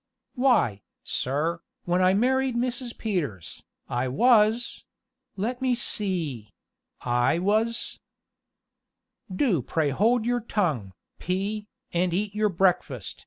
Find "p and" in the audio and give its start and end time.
11.19-12.15